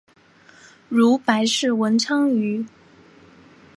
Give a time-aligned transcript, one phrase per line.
[0.89, 2.65] 如白氏文昌鱼。